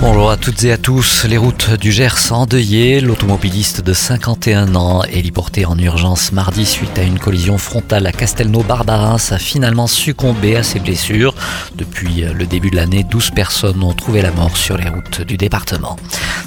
Bonjour 0.00 0.30
à 0.30 0.36
toutes 0.36 0.64
et 0.64 0.72
à 0.72 0.76
tous. 0.76 1.24
Les 1.24 1.36
routes 1.38 1.70
du 1.70 1.92
Gers 1.92 2.32
endeuillées. 2.32 3.00
L'automobiliste 3.00 3.80
de 3.80 3.92
51 3.92 4.74
ans, 4.74 5.02
héliporté 5.04 5.64
en 5.64 5.78
urgence 5.78 6.32
mardi 6.32 6.66
suite 6.66 6.98
à 6.98 7.02
une 7.02 7.18
collision 7.18 7.58
frontale 7.58 8.06
à 8.06 8.12
Castelnau-Barbarin, 8.12 9.16
a 9.30 9.38
finalement 9.38 9.86
succombé 9.86 10.56
à 10.56 10.62
ses 10.62 10.80
blessures. 10.80 11.34
Depuis 11.76 12.22
le 12.22 12.44
début 12.44 12.70
de 12.70 12.76
l'année, 12.76 13.04
12 13.08 13.30
personnes 13.30 13.82
ont 13.82 13.94
trouvé 13.94 14.20
la 14.20 14.32
mort 14.32 14.56
sur 14.56 14.76
les 14.76 14.88
routes 14.88 15.22
du 15.22 15.36
département. 15.36 15.96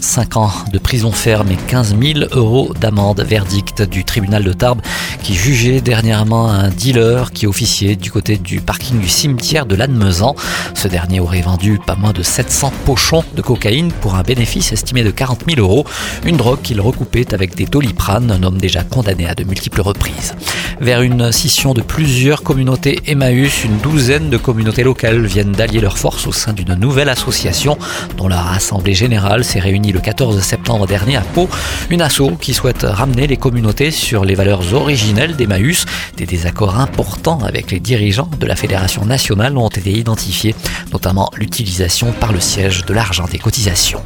5 0.02 0.38
ans 0.38 0.52
de 0.72 0.77
prison 0.77 1.12
ferme 1.12 1.52
et 1.52 1.55
15 1.55 1.96
000 2.00 2.20
euros 2.32 2.74
d'amende. 2.80 3.22
Verdict 3.22 3.82
du 3.82 4.04
tribunal 4.04 4.44
de 4.44 4.54
Tarbes 4.54 4.82
qui 5.24 5.34
jugeait 5.34 5.82
dernièrement 5.82 6.50
un 6.50 6.70
dealer 6.70 7.32
qui 7.32 7.48
officiait 7.48 7.96
du 7.96 8.12
côté 8.12 8.38
du 8.38 8.62
parking 8.62 9.00
du 9.00 9.08
cimetière 9.08 9.66
de 9.66 9.76
Lannemezan. 9.76 10.36
Ce 10.76 10.88
dernier 10.88 11.20
aurait 11.20 11.41
vendu 11.41 11.80
pas 11.86 11.96
moins 11.96 12.14
de 12.14 12.24
700 12.24 12.72
pochons 12.86 13.24
de 13.38 13.41
cocaïne 13.41 13.91
pour 13.91 14.16
un 14.16 14.23
bénéfice 14.23 14.73
estimé 14.73 15.04
de 15.04 15.12
40 15.12 15.44
000 15.48 15.62
euros, 15.62 15.86
une 16.26 16.36
drogue 16.36 16.62
qu'il 16.62 16.82
recoupait 16.82 17.34
avec 17.34 17.55
des 17.55 17.66
doliprane, 17.66 18.32
un 18.32 18.44
homme 18.44 18.58
déjà 18.58 18.84
condamné 18.84 19.27
à 19.27 19.36
de 19.36 19.44
multiples 19.44 19.82
reprises. 19.82 20.36
Vers 20.80 21.02
une 21.02 21.31
scission 21.31 21.73
de 21.73 21.81
plusieurs 21.81 22.44
communautés 22.44 22.99
Emmaüs, 23.08 23.63
une 23.63 23.77
douzaine 23.80 24.30
de 24.30 24.38
communautés 24.38 24.84
locales 24.84 25.26
viennent 25.26 25.52
d'allier 25.52 25.81
leurs 25.81 25.98
forces 25.98 26.27
au 26.27 26.31
sein 26.31 26.54
d'une 26.54 26.76
nouvelle 26.76 27.09
association 27.09 27.80
dont 28.16 28.27
la 28.27 28.52
assemblée 28.52 28.94
générale 28.94 29.44
s'est 29.44 29.59
réunie 29.59 29.91
le 29.91 29.99
14 29.99 30.40
septembre 30.40 30.85
dernier 30.85 31.18
à 31.18 31.21
Pau, 31.21 31.49
une 31.90 32.02
asso 32.02 32.37
qui 32.40 32.54
souhaite 32.54 32.84
ramener 32.84 33.26
les 33.26 33.37
communautés 33.37 33.90
sur 33.90 34.24
les 34.24 34.35
valeurs 34.35 34.74
originelles 34.76 35.35
d'Emmaüs. 35.35 35.85
Des 36.15 36.27
désaccords 36.27 36.80
importants 36.80 37.43
avec 37.43 37.71
les 37.71 37.80
dirigeants 37.80 38.30
de 38.40 38.46
la 38.46 38.55
Fédération 38.55 39.04
nationale 39.04 39.57
ont 39.57 39.70
été 39.70 39.91
identifiés, 39.91 40.54
notamment 40.93 41.32
l'utilisation 41.35 42.12
par 42.12 42.32
le 42.32 42.40
siège 42.40 42.85
de 42.85 42.93
l'argent 42.93 43.26
des 43.26 43.40
cotisations. 43.40 44.04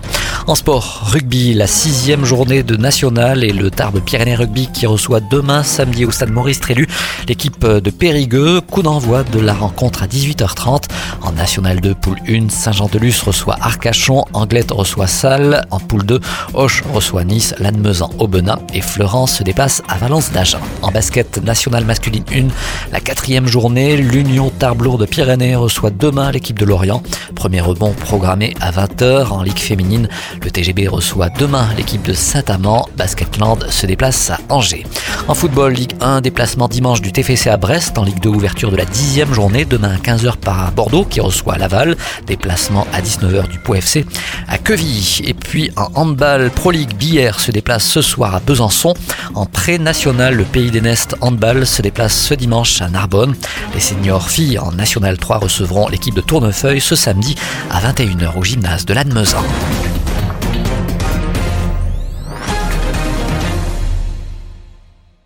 En 0.47 0.55
sport, 0.55 1.01
rugby, 1.05 1.53
la 1.53 1.67
sixième 1.67 2.25
journée 2.25 2.63
de 2.63 2.75
national 2.75 3.43
et 3.43 3.53
le 3.53 3.71
Tarbes 3.71 4.01
Pyrénées 4.01 4.35
Rugby 4.35 4.67
qui 4.73 4.85
reçoit 4.85 5.21
demain 5.21 5.63
samedi 5.63 6.03
au 6.03 6.11
stade 6.11 6.31
Maurice 6.31 6.59
Trélu 6.59 6.87
l'équipe 7.27 7.65
de 7.65 7.89
Périgueux. 7.89 8.59
Coup 8.59 8.81
d'envoi 8.81 9.23
de 9.23 9.39
la 9.39 9.53
rencontre 9.53 10.03
à 10.03 10.07
18h30. 10.07 10.85
En 11.21 11.31
National 11.31 11.79
2, 11.79 11.95
poule 11.95 12.17
1, 12.27 12.49
Saint-Jean-de-Luz 12.49 13.21
reçoit 13.21 13.55
Arcachon, 13.61 14.25
Anglette 14.33 14.71
reçoit 14.71 15.07
Salles. 15.07 15.65
En 15.71 15.79
poule 15.79 16.05
2, 16.05 16.19
Hoche 16.53 16.83
reçoit 16.93 17.23
Nice, 17.23 17.55
Lannemezan, 17.59 18.09
Aubenas 18.19 18.59
et 18.73 18.81
Florence 18.81 19.37
se 19.37 19.43
déplace 19.43 19.81
à 19.87 19.97
Valence 19.97 20.31
d'Agen. 20.31 20.59
En 20.81 20.91
basket 20.91 21.41
national 21.43 21.85
masculine 21.85 22.25
1, 22.33 22.47
la 22.91 22.99
quatrième 22.99 23.47
journée, 23.47 23.95
l'Union 23.95 24.49
Tarbes 24.49 24.81
de 24.81 25.05
Pyrénées 25.05 25.55
reçoit 25.55 25.91
demain 25.91 26.31
l'équipe 26.31 26.57
de 26.57 26.65
Lorient. 26.65 27.03
Premier 27.35 27.61
rebond 27.61 27.91
programmé 27.91 28.55
à 28.59 28.71
20h 28.71 29.27
en 29.27 29.43
Ligue 29.43 29.59
féminine. 29.59 30.09
Le 30.43 30.51
TGB 30.51 30.87
reçoit 30.87 31.29
demain 31.29 31.67
l'équipe 31.77 32.03
de 32.03 32.13
Saint-Amand. 32.13 32.87
Basketland 32.97 33.67
se 33.69 33.85
déplace 33.85 34.29
à 34.29 34.39
Angers. 34.49 34.85
En 35.27 35.33
football, 35.33 35.73
Ligue 35.73 35.93
1, 36.01 36.21
déplacement 36.21 36.67
dimanche 36.67 37.01
du 37.01 37.11
TFC 37.11 37.49
à 37.49 37.57
Brest. 37.57 37.97
En 37.97 38.03
Ligue 38.03 38.19
2, 38.19 38.29
ouverture 38.29 38.71
de 38.71 38.77
la 38.77 38.85
dixième 38.85 39.33
journée. 39.33 39.65
Demain 39.65 39.95
à 39.95 39.97
15h 39.97 40.37
par 40.37 40.71
Bordeaux 40.71 41.05
qui 41.05 41.21
reçoit 41.21 41.57
Laval. 41.57 41.95
Déplacement 42.27 42.87
à 42.93 43.01
19h 43.01 43.47
du 43.47 43.59
Pau 43.59 43.75
FC 43.75 44.05
à 44.47 44.57
Quevilly. 44.57 45.21
Et 45.25 45.33
puis 45.33 45.71
en 45.75 45.89
handball, 45.95 46.49
Pro 46.49 46.71
League 46.71 46.95
Bière 46.95 47.39
se 47.39 47.51
déplace 47.51 47.85
ce 47.85 48.01
soir 48.01 48.35
à 48.35 48.39
Besançon. 48.39 48.93
En 49.35 49.45
pré-national, 49.45 50.35
le 50.35 50.43
pays 50.43 50.71
des 50.71 50.81
Nestes 50.81 51.15
handball 51.21 51.65
se 51.65 51.81
déplace 51.81 52.15
ce 52.15 52.33
dimanche 52.33 52.81
à 52.81 52.89
Narbonne. 52.89 53.35
Les 53.73 53.79
seniors 53.79 54.29
filles 54.29 54.59
en 54.59 54.71
National 54.71 55.17
3 55.17 55.37
recevront 55.37 55.87
l'équipe 55.87 56.15
de 56.15 56.21
Tournefeuille 56.21 56.81
ce 56.81 56.95
samedi 56.95 57.35
à 57.69 57.79
21h 57.79 58.37
au 58.37 58.43
gymnase 58.43 58.85
de 58.85 58.93
Lannemezan. 58.93 59.43